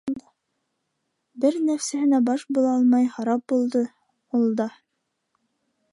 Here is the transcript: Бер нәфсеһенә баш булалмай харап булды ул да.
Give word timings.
Бер 1.43 1.59
нәфсеһенә 1.67 2.21
баш 2.31 2.47
булалмай 2.59 3.07
харап 3.19 3.45
булды 3.53 3.85
ул 4.41 4.49
да. 4.63 4.71